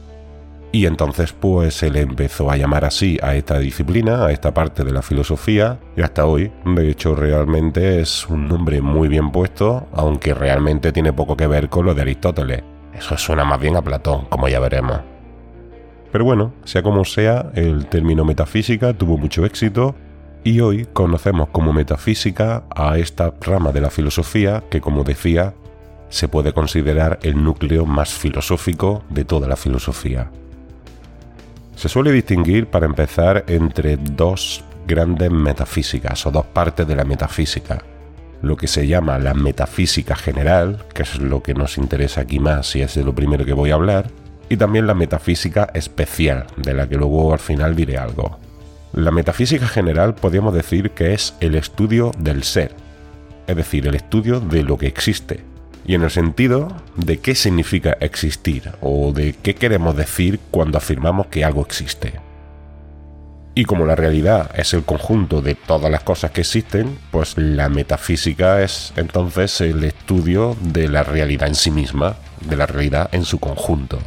Y 0.72 0.84
entonces 0.86 1.32
pues 1.32 1.82
él 1.84 1.96
empezó 1.96 2.50
a 2.50 2.56
llamar 2.58 2.84
así 2.84 3.18
a 3.22 3.36
esta 3.36 3.58
disciplina, 3.60 4.26
a 4.26 4.32
esta 4.32 4.52
parte 4.52 4.82
de 4.84 4.90
la 4.92 5.02
filosofía, 5.02 5.78
y 5.96 6.02
hasta 6.02 6.26
hoy, 6.26 6.52
de 6.66 6.90
hecho 6.90 7.14
realmente 7.14 8.00
es 8.00 8.28
un 8.28 8.48
nombre 8.48 8.82
muy 8.82 9.06
bien 9.08 9.30
puesto, 9.30 9.86
aunque 9.92 10.34
realmente 10.34 10.90
tiene 10.92 11.12
poco 11.12 11.36
que 11.36 11.46
ver 11.46 11.68
con 11.68 11.86
lo 11.86 11.94
de 11.94 12.02
Aristóteles. 12.02 12.64
Eso 12.98 13.16
suena 13.16 13.44
más 13.44 13.60
bien 13.60 13.76
a 13.76 13.82
Platón, 13.82 14.24
como 14.28 14.48
ya 14.48 14.58
veremos. 14.58 15.00
Pero 16.10 16.24
bueno, 16.24 16.52
sea 16.64 16.82
como 16.82 17.04
sea, 17.04 17.50
el 17.54 17.86
término 17.86 18.24
metafísica 18.24 18.92
tuvo 18.92 19.16
mucho 19.18 19.44
éxito 19.44 19.94
y 20.42 20.60
hoy 20.60 20.84
conocemos 20.92 21.48
como 21.52 21.72
metafísica 21.72 22.64
a 22.74 22.98
esta 22.98 23.32
rama 23.40 23.70
de 23.72 23.82
la 23.82 23.90
filosofía 23.90 24.64
que, 24.70 24.80
como 24.80 25.04
decía, 25.04 25.54
se 26.08 26.26
puede 26.26 26.52
considerar 26.52 27.20
el 27.22 27.42
núcleo 27.42 27.86
más 27.86 28.10
filosófico 28.14 29.04
de 29.10 29.24
toda 29.24 29.46
la 29.46 29.56
filosofía. 29.56 30.30
Se 31.76 31.88
suele 31.88 32.10
distinguir, 32.10 32.66
para 32.66 32.86
empezar, 32.86 33.44
entre 33.46 33.96
dos 33.96 34.64
grandes 34.88 35.30
metafísicas 35.30 36.26
o 36.26 36.30
dos 36.32 36.46
partes 36.46 36.88
de 36.88 36.96
la 36.96 37.04
metafísica 37.04 37.78
lo 38.42 38.56
que 38.56 38.68
se 38.68 38.86
llama 38.86 39.18
la 39.18 39.34
metafísica 39.34 40.14
general, 40.14 40.84
que 40.94 41.02
es 41.02 41.18
lo 41.20 41.42
que 41.42 41.54
nos 41.54 41.76
interesa 41.78 42.20
aquí 42.22 42.38
más 42.38 42.74
y 42.76 42.82
es 42.82 42.94
de 42.94 43.04
lo 43.04 43.14
primero 43.14 43.44
que 43.44 43.52
voy 43.52 43.70
a 43.70 43.74
hablar, 43.74 44.10
y 44.48 44.56
también 44.56 44.86
la 44.86 44.94
metafísica 44.94 45.68
especial, 45.74 46.46
de 46.56 46.74
la 46.74 46.88
que 46.88 46.96
luego 46.96 47.32
al 47.32 47.38
final 47.38 47.74
diré 47.74 47.98
algo. 47.98 48.38
La 48.92 49.10
metafísica 49.10 49.66
general 49.68 50.14
podríamos 50.14 50.54
decir 50.54 50.90
que 50.92 51.12
es 51.12 51.34
el 51.40 51.54
estudio 51.54 52.12
del 52.18 52.44
ser, 52.44 52.72
es 53.46 53.56
decir, 53.56 53.86
el 53.86 53.94
estudio 53.94 54.40
de 54.40 54.62
lo 54.62 54.78
que 54.78 54.86
existe, 54.86 55.40
y 55.86 55.94
en 55.94 56.02
el 56.02 56.10
sentido 56.10 56.68
de 56.96 57.18
qué 57.18 57.34
significa 57.34 57.96
existir 58.00 58.70
o 58.80 59.12
de 59.12 59.32
qué 59.34 59.54
queremos 59.54 59.96
decir 59.96 60.38
cuando 60.50 60.78
afirmamos 60.78 61.26
que 61.26 61.44
algo 61.44 61.62
existe. 61.62 62.14
Y 63.58 63.64
como 63.64 63.86
la 63.86 63.96
realidad 63.96 64.52
es 64.54 64.72
el 64.72 64.84
conjunto 64.84 65.42
de 65.42 65.56
todas 65.56 65.90
las 65.90 66.04
cosas 66.04 66.30
que 66.30 66.42
existen, 66.42 66.96
pues 67.10 67.36
la 67.36 67.68
metafísica 67.68 68.62
es 68.62 68.92
entonces 68.94 69.60
el 69.60 69.82
estudio 69.82 70.56
de 70.60 70.86
la 70.88 71.02
realidad 71.02 71.48
en 71.48 71.56
sí 71.56 71.72
misma, 71.72 72.14
de 72.48 72.54
la 72.56 72.66
realidad 72.66 73.08
en 73.10 73.24
su 73.24 73.40
conjunto. 73.40 73.98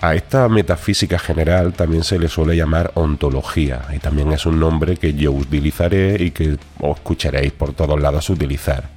A 0.00 0.14
esta 0.14 0.48
metafísica 0.48 1.18
general 1.18 1.74
también 1.74 2.02
se 2.02 2.18
le 2.18 2.28
suele 2.28 2.56
llamar 2.56 2.92
ontología, 2.94 3.82
y 3.94 3.98
también 3.98 4.32
es 4.32 4.46
un 4.46 4.58
nombre 4.58 4.96
que 4.96 5.12
yo 5.12 5.32
utilizaré 5.32 6.16
y 6.22 6.30
que 6.30 6.56
os 6.80 6.96
escucharéis 6.96 7.52
por 7.52 7.74
todos 7.74 8.00
lados 8.00 8.30
utilizar. 8.30 8.88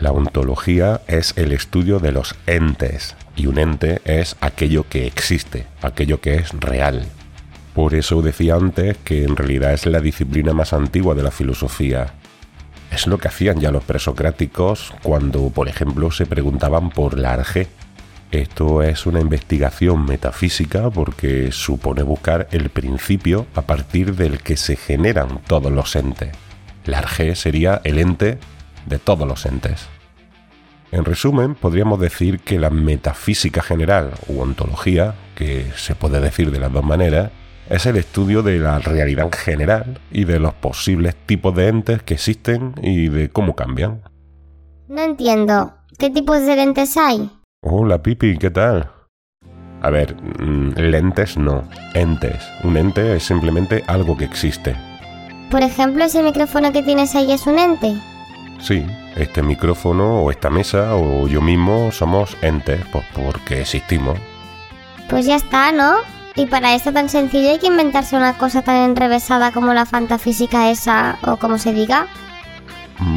La 0.00 0.10
ontología 0.10 1.02
es 1.06 1.32
el 1.36 1.52
estudio 1.52 2.00
de 2.00 2.10
los 2.10 2.34
entes, 2.48 3.14
y 3.36 3.46
un 3.46 3.58
ente 3.60 4.02
es 4.04 4.34
aquello 4.40 4.84
que 4.88 5.06
existe, 5.06 5.66
aquello 5.80 6.20
que 6.20 6.34
es 6.34 6.50
real, 6.58 7.06
por 7.74 7.94
eso 7.94 8.20
decía 8.20 8.54
antes 8.56 8.98
que 8.98 9.24
en 9.24 9.36
realidad 9.36 9.72
es 9.72 9.86
la 9.86 10.00
disciplina 10.00 10.52
más 10.52 10.72
antigua 10.74 11.14
de 11.14 11.22
la 11.22 11.30
filosofía. 11.30 12.14
Es 12.90 13.06
lo 13.06 13.16
que 13.16 13.28
hacían 13.28 13.60
ya 13.60 13.70
los 13.70 13.84
presocráticos 13.84 14.92
cuando, 15.02 15.48
por 15.48 15.68
ejemplo, 15.68 16.10
se 16.10 16.26
preguntaban 16.26 16.90
por 16.90 17.18
la 17.18 17.32
arge. 17.32 17.68
Esto 18.30 18.82
es 18.82 19.06
una 19.06 19.20
investigación 19.20 20.04
metafísica 20.04 20.90
porque 20.90 21.50
supone 21.52 22.02
buscar 22.02 22.48
el 22.50 22.68
principio 22.68 23.46
a 23.54 23.62
partir 23.62 24.14
del 24.16 24.40
que 24.40 24.58
se 24.58 24.76
generan 24.76 25.40
todos 25.46 25.72
los 25.72 25.96
entes. 25.96 26.32
La 26.84 26.98
arge 26.98 27.34
sería 27.36 27.80
el 27.84 27.98
ente 27.98 28.38
de 28.84 28.98
todos 28.98 29.26
los 29.26 29.46
entes. 29.46 29.86
En 30.90 31.06
resumen, 31.06 31.54
podríamos 31.54 31.98
decir 32.00 32.40
que 32.40 32.58
la 32.58 32.68
metafísica 32.68 33.62
general 33.62 34.12
u 34.28 34.40
ontología, 34.42 35.14
que 35.34 35.66
se 35.76 35.94
puede 35.94 36.20
decir 36.20 36.50
de 36.50 36.60
las 36.60 36.70
dos 36.72 36.84
maneras, 36.84 37.30
es 37.72 37.86
el 37.86 37.96
estudio 37.96 38.42
de 38.42 38.58
la 38.58 38.78
realidad 38.78 39.24
en 39.24 39.32
general 39.32 40.00
y 40.10 40.24
de 40.26 40.38
los 40.38 40.52
posibles 40.52 41.16
tipos 41.16 41.54
de 41.56 41.68
entes 41.68 42.02
que 42.02 42.14
existen 42.14 42.74
y 42.82 43.08
de 43.08 43.30
cómo 43.30 43.56
cambian. 43.56 44.02
No 44.88 45.00
entiendo. 45.00 45.72
¿Qué 45.98 46.10
tipos 46.10 46.44
de 46.44 46.56
lentes 46.56 46.96
hay? 46.98 47.30
Hola 47.62 48.02
Pipi, 48.02 48.36
¿qué 48.36 48.50
tal? 48.50 48.90
A 49.80 49.88
ver, 49.90 50.14
mm, 50.42 50.74
lentes 50.76 51.38
no, 51.38 51.64
entes. 51.94 52.44
Un 52.62 52.76
ente 52.76 53.16
es 53.16 53.22
simplemente 53.22 53.82
algo 53.86 54.16
que 54.18 54.26
existe. 54.26 54.76
Por 55.50 55.62
ejemplo, 55.62 56.04
ese 56.04 56.22
micrófono 56.22 56.72
que 56.72 56.82
tienes 56.82 57.14
ahí 57.14 57.32
es 57.32 57.46
un 57.46 57.58
ente. 57.58 57.94
Sí, 58.60 58.84
este 59.16 59.42
micrófono 59.42 60.22
o 60.24 60.30
esta 60.30 60.50
mesa 60.50 60.94
o 60.94 61.26
yo 61.26 61.40
mismo 61.40 61.90
somos 61.90 62.36
entes, 62.42 62.82
pues 62.92 63.04
porque 63.14 63.62
existimos. 63.62 64.18
Pues 65.08 65.26
ya 65.26 65.36
está, 65.36 65.72
¿no? 65.72 65.96
Y 66.34 66.46
para 66.46 66.74
esto 66.74 66.92
tan 66.92 67.08
sencillo 67.08 67.50
hay 67.50 67.58
que 67.58 67.66
inventarse 67.66 68.16
una 68.16 68.38
cosa 68.38 68.62
tan 68.62 68.76
enrevesada 68.76 69.52
como 69.52 69.74
la 69.74 69.84
fantafísica 69.84 70.70
esa, 70.70 71.18
o 71.26 71.36
como 71.36 71.58
se 71.58 71.72
diga. 71.74 72.06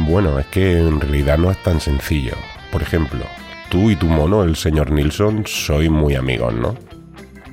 Bueno, 0.06 0.38
es 0.38 0.46
que 0.46 0.78
en 0.78 1.00
realidad 1.00 1.38
no 1.38 1.50
es 1.50 1.62
tan 1.62 1.80
sencillo. 1.80 2.32
Por 2.70 2.82
ejemplo, 2.82 3.24
tú 3.70 3.90
y 3.90 3.96
tu 3.96 4.06
mono, 4.06 4.42
el 4.42 4.56
señor 4.56 4.90
Nilsson, 4.90 5.46
sois 5.46 5.88
muy 5.90 6.14
amigos, 6.14 6.52
¿no? 6.52 6.74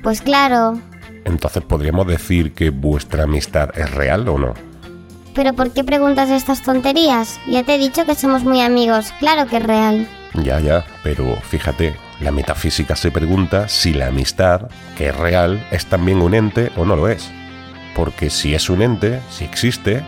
Pues 0.02 0.20
claro. 0.20 0.78
Entonces 1.24 1.62
podríamos 1.64 2.06
decir 2.06 2.52
que 2.52 2.68
vuestra 2.68 3.24
amistad 3.24 3.70
es 3.78 3.90
real 3.94 4.28
o 4.28 4.38
no. 4.38 4.52
Pero 5.34 5.54
¿por 5.54 5.72
qué 5.72 5.82
preguntas 5.82 6.28
estas 6.28 6.62
tonterías? 6.62 7.40
Ya 7.48 7.62
te 7.62 7.76
he 7.76 7.78
dicho 7.78 8.04
que 8.04 8.14
somos 8.14 8.44
muy 8.44 8.60
amigos, 8.60 9.14
claro 9.18 9.48
que 9.48 9.56
es 9.56 9.62
real. 9.62 10.06
Ya, 10.34 10.60
ya, 10.60 10.84
pero 11.02 11.36
fíjate, 11.36 11.96
la 12.24 12.32
metafísica 12.32 12.96
se 12.96 13.10
pregunta 13.10 13.68
si 13.68 13.92
la 13.92 14.06
amistad, 14.06 14.68
que 14.96 15.08
es 15.10 15.14
real, 15.16 15.62
es 15.70 15.84
también 15.84 16.22
un 16.22 16.32
ente 16.32 16.72
o 16.74 16.86
no 16.86 16.96
lo 16.96 17.06
es. 17.08 17.30
Porque 17.94 18.30
si 18.30 18.54
es 18.54 18.70
un 18.70 18.80
ente, 18.80 19.20
si 19.30 19.44
existe, 19.44 20.02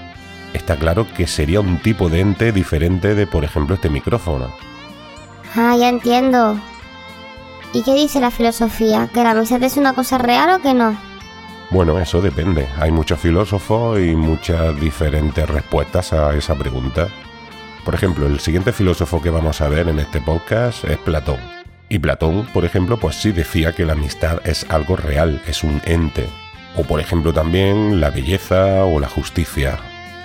está 0.55 0.77
claro 0.77 1.07
que 1.15 1.27
sería 1.27 1.61
un 1.61 1.77
tipo 1.83 2.09
de 2.09 2.21
ente 2.21 2.53
diferente 2.53 3.15
de, 3.15 3.27
por 3.27 3.45
ejemplo, 3.45 3.75
este 3.75 3.91
micrófono. 3.91 4.51
Ah, 5.57 5.77
ya 5.79 5.91
entiendo. 5.91 6.59
¿Y 7.75 7.83
qué 7.83 7.93
dice 7.93 8.19
la 8.19 8.31
filosofía? 8.31 9.11
¿Que 9.13 9.23
la 9.23 9.33
amistad 9.33 9.63
es 9.63 9.77
una 9.77 9.93
cosa 9.93 10.17
real 10.17 10.59
o 10.59 10.63
que 10.63 10.73
no? 10.73 10.97
Bueno, 11.69 11.99
eso 12.01 12.23
depende. 12.23 12.67
Hay 12.81 12.93
muchos 12.93 13.21
filósofos 13.21 14.01
y 14.01 14.17
muchas 14.17 14.75
diferentes 14.81 15.47
respuestas 15.47 16.15
a 16.15 16.35
esa 16.35 16.55
pregunta. 16.55 17.09
Por 17.85 17.95
ejemplo, 17.95 18.27
el 18.27 18.41
siguiente 18.41 18.73
filósofo 18.73 19.21
que 19.21 19.29
vamos 19.29 19.61
a 19.61 19.69
ver 19.69 19.87
en 19.89 19.99
este 19.99 20.23
podcast 20.23 20.83
es 20.85 20.97
Platón. 20.97 21.56
Y 21.89 21.99
Platón, 21.99 22.47
por 22.53 22.65
ejemplo, 22.65 22.99
pues 22.99 23.17
sí 23.17 23.33
decía 23.33 23.73
que 23.73 23.85
la 23.87 23.93
amistad 23.93 24.41
es 24.45 24.67
algo 24.69 24.97
real, 24.97 25.41
es 25.47 25.63
un 25.63 25.81
ente. 25.85 26.29
O 26.77 26.83
por 26.83 27.01
ejemplo 27.01 27.33
también 27.33 28.01
la 28.01 28.11
belleza 28.11 28.85
o 28.85 28.99
la 28.99 29.09
justicia. 29.09 29.79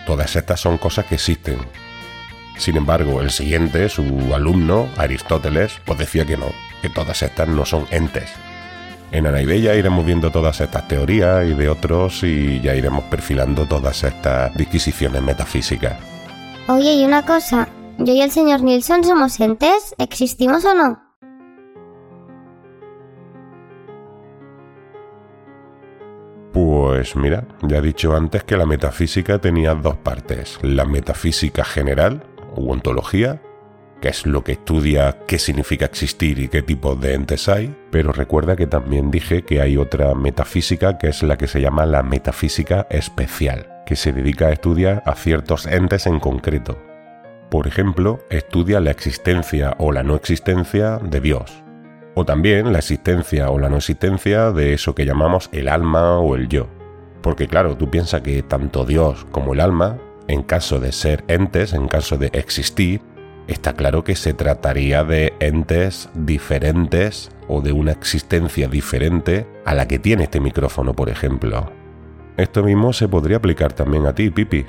Todas 0.08 0.36
estas 0.36 0.60
son 0.60 0.78
cosas 0.78 1.06
que 1.06 1.16
existen. 1.16 1.60
Sin 2.58 2.78
embargo, 2.78 3.22
el 3.22 3.30
siguiente, 3.32 3.90
su 3.90 4.04
alumno, 4.34 4.88
Aristóteles, 4.98 5.74
pues 5.86 6.00
decía 6.00 6.26
que 6.26 6.36
no, 6.38 6.48
que 6.82 6.90
todas 6.90 7.22
estas 7.22 7.48
no 7.48 7.66
son 7.66 7.86
entes. 7.92 8.30
En 9.12 9.24
Bella 9.26 9.76
iremos 9.76 10.06
viendo 10.06 10.32
todas 10.32 10.62
estas 10.62 10.88
teorías 10.88 11.46
y 11.46 11.54
de 11.54 11.70
otros 11.70 12.24
y 12.24 12.62
ya 12.62 12.76
iremos 12.76 13.04
perfilando 13.06 13.66
todas 13.66 14.04
estas 14.04 14.56
disquisiciones 14.56 15.22
metafísicas. 15.22 15.98
Oye, 16.68 16.94
y 16.96 17.04
una 17.06 17.26
cosa, 17.26 17.68
¿yo 17.98 18.14
y 18.14 18.22
el 18.22 18.32
señor 18.32 18.62
Nilsson 18.62 19.04
somos 19.04 19.40
entes? 19.40 19.96
¿Existimos 19.98 20.64
o 20.66 20.74
no? 20.74 21.11
Pues 26.82 27.16
mira, 27.16 27.44
ya 27.62 27.78
he 27.78 27.82
dicho 27.82 28.16
antes 28.16 28.44
que 28.44 28.58
la 28.58 28.66
metafísica 28.66 29.38
tenía 29.38 29.76
dos 29.76 29.98
partes, 29.98 30.58
la 30.64 30.84
metafísica 30.84 31.64
general 31.64 32.24
u 32.56 32.72
ontología, 32.72 33.40
que 34.02 34.08
es 34.08 34.26
lo 34.26 34.44
que 34.44 34.54
estudia 34.54 35.20
qué 35.28 35.38
significa 35.38 35.86
existir 35.86 36.40
y 36.40 36.48
qué 36.48 36.64
tipo 36.64 36.96
de 36.96 37.14
entes 37.14 37.48
hay, 37.50 37.78
pero 37.92 38.12
recuerda 38.12 38.56
que 38.56 38.66
también 38.66 39.12
dije 39.12 39.44
que 39.44 39.62
hay 39.62 39.78
otra 39.78 40.16
metafísica 40.16 40.98
que 40.98 41.10
es 41.10 41.22
la 41.22 41.38
que 41.38 41.48
se 41.48 41.62
llama 41.62 41.86
la 41.86 42.02
metafísica 42.02 42.88
especial, 42.90 43.72
que 43.86 43.96
se 43.96 44.12
dedica 44.12 44.48
a 44.48 44.52
estudiar 44.54 45.04
a 45.06 45.14
ciertos 45.14 45.68
entes 45.68 46.08
en 46.08 46.20
concreto. 46.20 46.80
Por 47.52 47.68
ejemplo, 47.68 48.22
estudia 48.32 48.80
la 48.80 48.90
existencia 48.90 49.76
o 49.78 49.92
la 49.92 50.02
no 50.02 50.16
existencia 50.16 50.98
de 50.98 51.20
Dios, 51.22 51.61
o 52.16 52.26
también 52.26 52.72
la 52.72 52.80
existencia 52.80 53.50
o 53.50 53.60
la 53.60 53.70
no 53.70 53.78
existencia 53.78 54.52
de 54.52 54.74
eso 54.74 54.94
que 54.96 55.06
llamamos 55.06 55.50
el 55.54 55.68
alma 55.68 56.18
o 56.20 56.36
el 56.36 56.48
yo. 56.48 56.68
Porque 57.22 57.48
claro, 57.48 57.78
tú 57.78 57.90
piensas 57.90 58.22
que 58.22 58.42
tanto 58.44 58.86
Dios 58.86 59.26
como 59.32 59.54
el 59.54 59.60
alma, 59.62 59.98
en 60.28 60.44
caso 60.44 60.80
de 60.80 60.92
ser 60.92 61.24
entes, 61.28 61.74
en 61.74 61.88
caso 61.88 62.18
de 62.18 62.28
existir, 62.34 63.02
está 63.48 63.74
claro 63.74 64.04
que 64.04 64.16
se 64.16 64.34
trataría 64.34 65.04
de 65.04 65.34
entes 65.40 66.10
diferentes 66.14 67.32
o 67.48 67.62
de 67.62 67.72
una 67.72 67.92
existencia 67.92 68.68
diferente 68.68 69.46
a 69.66 69.74
la 69.74 69.88
que 69.88 70.00
tiene 70.00 70.24
este 70.24 70.40
micrófono, 70.40 70.94
por 70.94 71.10
ejemplo. 71.10 71.72
Esto 72.38 72.64
mismo 72.64 72.94
se 72.94 73.08
podría 73.08 73.38
aplicar 73.38 73.74
también 73.74 74.06
a 74.06 74.16
ti, 74.16 74.30
Pipi. 74.30 74.66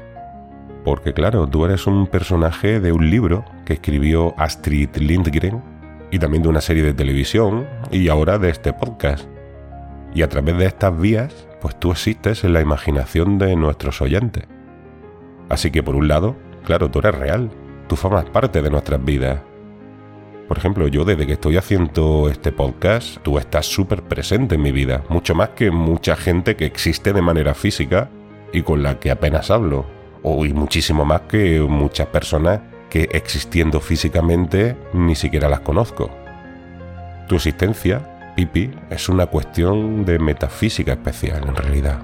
Porque 0.84 1.14
claro, 1.14 1.46
tú 1.46 1.64
eres 1.64 1.86
un 1.86 2.06
personaje 2.08 2.80
de 2.80 2.92
un 2.92 3.08
libro 3.08 3.44
que 3.64 3.74
escribió 3.74 4.34
Astrid 4.36 4.88
Lindgren 4.96 5.62
y 6.12 6.18
también 6.18 6.42
de 6.44 6.50
una 6.50 6.60
serie 6.60 6.82
de 6.84 6.92
televisión 6.94 7.66
y 7.90 8.08
ahora 8.08 8.38
de 8.38 8.50
este 8.50 8.72
podcast. 8.74 9.24
Y 10.14 10.20
a 10.20 10.28
través 10.28 10.58
de 10.58 10.66
estas 10.66 10.96
vías, 11.00 11.48
pues 11.60 11.74
tú 11.80 11.90
existes 11.90 12.44
en 12.44 12.52
la 12.52 12.60
imaginación 12.60 13.38
de 13.38 13.56
nuestros 13.56 14.00
oyentes. 14.02 14.44
Así 15.48 15.70
que 15.70 15.82
por 15.82 15.96
un 15.96 16.08
lado, 16.08 16.36
claro, 16.64 16.90
tú 16.90 16.98
eres 16.98 17.14
real, 17.14 17.50
tú 17.88 17.96
formas 17.96 18.26
parte 18.26 18.60
de 18.60 18.70
nuestras 18.70 19.02
vidas. 19.02 19.40
Por 20.48 20.58
ejemplo, 20.58 20.86
yo 20.86 21.06
desde 21.06 21.26
que 21.26 21.32
estoy 21.32 21.56
haciendo 21.56 22.28
este 22.28 22.52
podcast, 22.52 23.16
tú 23.22 23.38
estás 23.38 23.64
súper 23.64 24.02
presente 24.02 24.56
en 24.56 24.62
mi 24.62 24.70
vida, 24.70 25.04
mucho 25.08 25.34
más 25.34 25.50
que 25.50 25.70
mucha 25.70 26.14
gente 26.14 26.56
que 26.56 26.66
existe 26.66 27.14
de 27.14 27.22
manera 27.22 27.54
física 27.54 28.10
y 28.52 28.60
con 28.60 28.82
la 28.82 29.00
que 29.00 29.10
apenas 29.10 29.50
hablo, 29.50 29.86
o 30.22 30.44
y 30.44 30.52
muchísimo 30.52 31.06
más 31.06 31.22
que 31.22 31.58
muchas 31.62 32.08
personas 32.08 32.60
que 32.92 33.08
existiendo 33.12 33.80
físicamente 33.80 34.76
ni 34.92 35.14
siquiera 35.14 35.48
las 35.48 35.60
conozco. 35.60 36.10
Tu 37.26 37.36
existencia, 37.36 38.34
Pipi, 38.36 38.70
es 38.90 39.08
una 39.08 39.24
cuestión 39.28 40.04
de 40.04 40.18
metafísica 40.18 40.92
especial 40.92 41.48
en 41.48 41.56
realidad. 41.56 42.00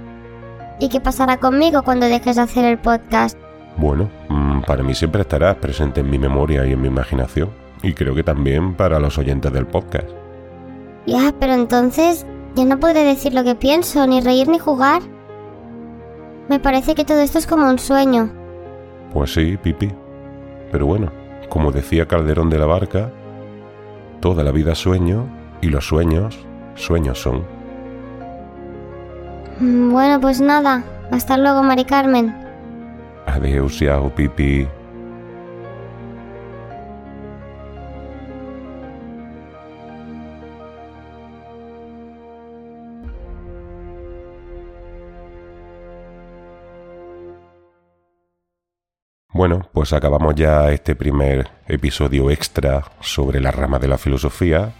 ¿Y 0.80 0.88
qué 0.88 0.98
pasará 0.98 1.36
conmigo 1.36 1.82
cuando 1.82 2.06
dejes 2.06 2.36
de 2.36 2.42
hacer 2.42 2.64
el 2.64 2.78
podcast? 2.78 3.38
Bueno, 3.76 4.08
mm, 4.30 4.62
para 4.62 4.82
mí 4.82 4.94
siempre 4.94 5.20
estarás 5.20 5.56
presente 5.56 6.00
en 6.00 6.08
mi 6.08 6.18
memoria 6.18 6.64
y 6.66 6.72
en 6.72 6.80
mi 6.80 6.88
imaginación, 6.88 7.50
y 7.82 7.92
creo 7.92 8.14
que 8.14 8.22
también 8.22 8.72
para 8.72 8.98
los 8.98 9.18
oyentes 9.18 9.52
del 9.52 9.66
podcast. 9.66 10.08
Ya, 11.06 11.34
pero 11.38 11.52
entonces 11.52 12.24
ya 12.54 12.64
no 12.64 12.80
podré 12.80 13.04
decir 13.04 13.34
lo 13.34 13.44
que 13.44 13.54
pienso, 13.54 14.06
ni 14.06 14.22
reír 14.22 14.48
ni 14.48 14.58
jugar. 14.58 15.02
Me 16.48 16.58
parece 16.60 16.94
que 16.94 17.04
todo 17.04 17.20
esto 17.20 17.36
es 17.36 17.46
como 17.46 17.68
un 17.68 17.78
sueño. 17.78 18.30
Pues 19.12 19.34
sí, 19.34 19.56
Pipi, 19.58 19.90
pero 20.70 20.86
bueno, 20.86 21.10
como 21.48 21.72
decía 21.72 22.06
Calderón 22.06 22.50
de 22.50 22.58
la 22.58 22.66
Barca, 22.66 23.10
toda 24.20 24.42
la 24.44 24.50
vida 24.52 24.74
sueño 24.74 25.26
y 25.62 25.68
los 25.68 25.86
sueños, 25.86 26.38
sueños 26.74 27.20
son. 27.20 27.44
Mm, 29.60 29.92
bueno, 29.92 30.20
pues 30.20 30.40
nada. 30.40 30.84
Hasta 31.10 31.36
luego, 31.38 31.62
Mari 31.62 31.84
Carmen. 31.84 32.34
Adiós, 33.26 33.78
Yao, 33.80 34.10
Pipi. 34.14 34.68
Bueno, 49.38 49.68
pues 49.72 49.92
acabamos 49.92 50.34
ya 50.34 50.68
este 50.72 50.96
primer 50.96 51.48
episodio 51.68 52.28
extra 52.28 52.82
sobre 53.00 53.38
la 53.40 53.52
rama 53.52 53.78
de 53.78 53.86
la 53.86 53.96
filosofía. 53.96 54.72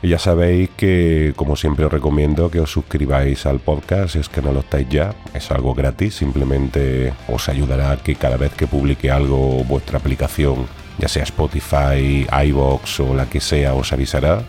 ya 0.00 0.16
sabéis 0.20 0.70
que, 0.76 1.32
como 1.34 1.56
siempre, 1.56 1.84
os 1.84 1.92
recomiendo 1.92 2.52
que 2.52 2.60
os 2.60 2.70
suscribáis 2.70 3.46
al 3.46 3.58
podcast 3.58 4.10
si 4.10 4.20
es 4.20 4.28
que 4.28 4.40
no 4.42 4.52
lo 4.52 4.60
estáis 4.60 4.88
ya. 4.90 5.10
Es 5.34 5.50
algo 5.50 5.74
gratis, 5.74 6.14
simplemente 6.14 7.12
os 7.26 7.48
ayudará 7.48 7.90
a 7.90 7.96
que 7.96 8.14
cada 8.14 8.36
vez 8.36 8.52
que 8.52 8.68
publique 8.68 9.10
algo 9.10 9.64
vuestra 9.64 9.98
aplicación, 9.98 10.66
ya 10.98 11.08
sea 11.08 11.24
Spotify, 11.24 12.28
iVoox 12.46 13.00
o 13.00 13.12
la 13.12 13.28
que 13.28 13.40
sea, 13.40 13.74
os 13.74 13.92
avisará. 13.92 14.42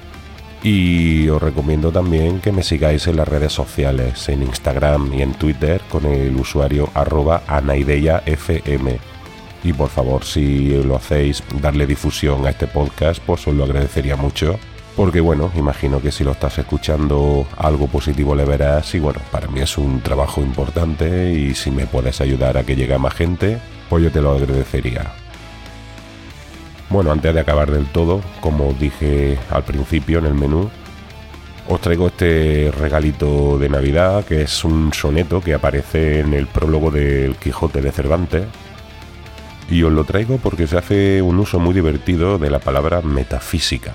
Y 0.61 1.29
os 1.29 1.41
recomiendo 1.41 1.91
también 1.91 2.41
que 2.41 2.51
me 2.51 2.61
sigáis 2.61 3.07
en 3.07 3.15
las 3.17 3.27
redes 3.27 3.53
sociales, 3.53 4.29
en 4.29 4.43
Instagram 4.43 5.11
y 5.15 5.23
en 5.23 5.33
Twitter 5.33 5.81
con 5.89 6.05
el 6.05 6.35
usuario 6.35 6.91
arroba 6.93 7.41
anaideyafm. 7.47 8.85
Y 9.65 9.73
por 9.73 9.89
favor, 9.89 10.23
si 10.23 10.71
lo 10.83 10.95
hacéis, 10.95 11.41
darle 11.59 11.87
difusión 11.87 12.45
a 12.45 12.51
este 12.51 12.67
podcast, 12.67 13.19
pues 13.25 13.47
os 13.47 13.55
lo 13.55 13.63
agradecería 13.63 14.15
mucho. 14.15 14.59
Porque 14.95 15.19
bueno, 15.21 15.51
imagino 15.57 15.99
que 16.03 16.11
si 16.11 16.23
lo 16.23 16.33
estás 16.33 16.59
escuchando 16.59 17.47
algo 17.57 17.87
positivo 17.87 18.35
le 18.35 18.45
verás 18.45 18.93
y 18.93 18.99
bueno, 18.99 19.19
para 19.31 19.47
mí 19.47 19.61
es 19.61 19.75
un 19.79 20.01
trabajo 20.01 20.41
importante 20.41 21.31
y 21.33 21.55
si 21.55 21.71
me 21.71 21.87
puedes 21.87 22.21
ayudar 22.21 22.57
a 22.59 22.63
que 22.63 22.75
llegue 22.75 22.93
a 22.93 22.99
más 22.99 23.15
gente, 23.15 23.57
pues 23.89 24.03
yo 24.03 24.11
te 24.11 24.21
lo 24.21 24.33
agradecería. 24.33 25.11
Bueno, 26.91 27.11
antes 27.11 27.33
de 27.33 27.39
acabar 27.39 27.71
del 27.71 27.87
todo, 27.87 28.21
como 28.41 28.71
dije 28.79 29.35
al 29.49 29.63
principio 29.63 30.19
en 30.19 30.25
el 30.27 30.35
menú, 30.35 30.69
os 31.67 31.81
traigo 31.81 32.05
este 32.05 32.71
regalito 32.79 33.57
de 33.57 33.67
Navidad 33.69 34.23
que 34.25 34.43
es 34.43 34.63
un 34.63 34.93
soneto 34.93 35.41
que 35.41 35.55
aparece 35.55 36.19
en 36.19 36.35
el 36.35 36.45
prólogo 36.45 36.91
del 36.91 37.35
Quijote 37.37 37.81
de 37.81 37.91
Cervantes 37.91 38.43
y 39.69 39.81
os 39.83 39.91
lo 39.91 40.03
traigo 40.03 40.37
porque 40.37 40.67
se 40.67 40.77
hace 40.77 41.21
un 41.21 41.39
uso 41.39 41.59
muy 41.59 41.73
divertido 41.73 42.37
de 42.37 42.49
la 42.51 42.59
palabra 42.59 43.01
metafísica. 43.01 43.93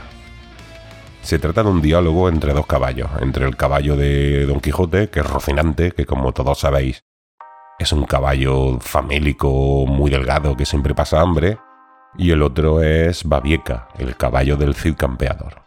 Se 1.23 1.39
trata 1.39 1.63
de 1.63 1.69
un 1.69 1.81
diálogo 1.81 2.29
entre 2.29 2.53
dos 2.55 2.67
caballos, 2.67 3.09
entre 3.21 3.47
el 3.47 3.57
caballo 3.57 3.97
de 3.97 4.47
Don 4.47 4.61
Quijote, 4.61 5.11
que 5.11 5.21
es 5.21 5.27
Rocinante, 5.31 5.93
que 5.93 6.07
como 6.07 6.33
todos 6.33 6.61
sabéis 6.61 7.05
es 7.79 7.93
un 7.95 8.05
caballo 8.05 8.79
famélico, 8.81 9.87
muy 9.87 10.11
delgado, 10.11 10.55
que 10.57 10.67
siempre 10.67 10.95
pasa 10.95 11.21
hambre, 11.23 11.57
y 12.19 12.31
el 12.31 12.43
otro 12.43 12.83
es 12.83 13.25
Babieca, 13.25 13.89
el 13.97 14.17
caballo 14.17 14.57
del 14.59 14.75
Cid 14.75 14.97
Campeador. 14.97 15.63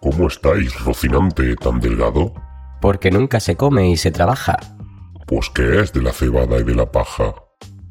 ¿Cómo 0.00 0.28
estáis, 0.28 0.78
Rocinante, 0.86 1.54
tan 1.56 1.78
delgado? 1.80 2.32
Porque 2.80 3.10
nunca 3.10 3.40
se 3.40 3.56
come 3.56 3.90
y 3.90 3.96
se 3.98 4.10
trabaja, 4.10 4.56
pues 5.26 5.50
¿qué 5.50 5.80
es 5.80 5.92
de 5.92 6.02
la 6.02 6.12
cebada 6.12 6.56
y 6.58 6.62
de 6.62 6.74
la 6.76 6.92
paja? 6.92 7.34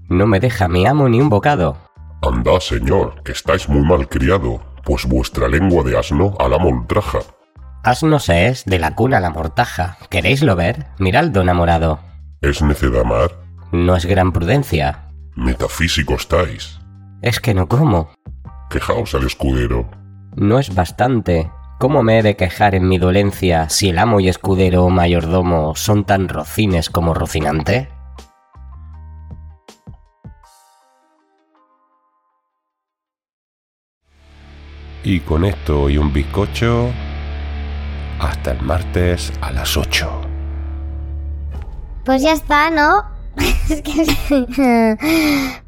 No 0.08 0.26
me 0.26 0.40
deja 0.40 0.70
mi 0.70 0.86
amo 0.88 1.10
ni 1.10 1.20
un 1.20 1.28
bocado. 1.28 1.78
Anda, 2.22 2.62
señor, 2.62 3.24
que 3.24 3.34
estáis 3.34 3.68
muy 3.68 3.84
mal 3.86 4.08
criado, 4.08 4.62
pues 4.86 5.06
vuestra 5.06 5.50
lengua 5.50 5.84
de 5.84 5.98
asno 6.00 6.34
a 6.40 6.48
la 6.48 6.58
moltraja. 6.58 7.20
Asno 7.84 8.20
se 8.20 8.48
es 8.48 8.64
de 8.64 8.80
la 8.80 8.96
cuna 8.96 9.18
a 9.18 9.20
la 9.20 9.32
mortaja. 9.32 9.98
¿Queréis 10.10 10.44
lo 10.44 10.56
ver? 10.56 10.86
Miraldo 10.98 11.42
enamorado. 11.42 12.00
¿Es 12.40 12.62
necedad 12.62 13.04
No 13.74 13.98
es 13.98 14.06
gran 14.06 14.32
prudencia. 14.32 15.10
Metafísico 15.36 16.14
estáis. 16.14 16.80
Es 17.22 17.42
que 17.42 17.54
no 17.54 17.68
como. 17.68 18.12
Quejaos 18.70 19.14
al 19.14 19.26
escudero. 19.26 19.90
No 20.38 20.58
es 20.58 20.74
bastante. 20.74 21.52
¿Cómo 21.78 22.04
me 22.04 22.20
he 22.20 22.24
de 22.24 22.38
quejar 22.38 22.74
en 22.74 22.88
mi 22.88 22.98
dolencia 22.98 23.68
si 23.70 23.90
el 23.90 23.98
amo 24.00 24.22
y 24.22 24.30
escudero 24.30 24.86
o 24.86 24.90
mayordomo 24.90 25.76
son 25.76 26.06
tan 26.06 26.30
rocines 26.30 26.90
como 26.90 27.14
rocinante? 27.14 27.90
Y 35.04 35.20
con 35.20 35.44
esto 35.44 35.90
y 35.90 35.98
un 35.98 36.14
bizcocho, 36.14 36.90
hasta 38.20 38.52
el 38.54 38.62
martes 38.62 39.34
a 39.42 39.52
las 39.52 39.76
8. 39.76 40.22
Pues 42.06 42.22
ya 42.24 42.32
está, 42.32 42.70
¿no? 42.70 43.04
es 43.70 43.82
que... 43.82 45.65